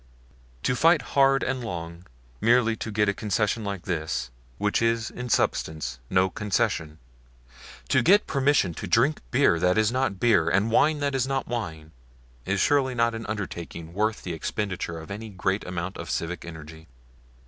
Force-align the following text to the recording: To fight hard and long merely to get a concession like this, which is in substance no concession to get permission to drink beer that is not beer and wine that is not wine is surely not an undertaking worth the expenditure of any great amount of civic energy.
To 0.63 0.75
fight 0.75 1.03
hard 1.13 1.43
and 1.43 1.63
long 1.63 2.07
merely 2.41 2.75
to 2.75 2.89
get 2.89 3.07
a 3.07 3.13
concession 3.13 3.63
like 3.63 3.83
this, 3.83 4.31
which 4.57 4.81
is 4.81 5.11
in 5.11 5.29
substance 5.29 5.99
no 6.09 6.27
concession 6.31 6.97
to 7.89 8.01
get 8.01 8.25
permission 8.25 8.73
to 8.73 8.87
drink 8.87 9.21
beer 9.29 9.59
that 9.59 9.77
is 9.77 9.91
not 9.91 10.19
beer 10.19 10.49
and 10.49 10.71
wine 10.71 11.01
that 11.01 11.13
is 11.13 11.27
not 11.27 11.47
wine 11.47 11.91
is 12.47 12.59
surely 12.59 12.95
not 12.95 13.13
an 13.13 13.27
undertaking 13.27 13.93
worth 13.93 14.23
the 14.23 14.33
expenditure 14.33 14.97
of 14.97 15.11
any 15.11 15.29
great 15.29 15.63
amount 15.67 15.97
of 15.97 16.09
civic 16.09 16.45
energy. 16.45 16.87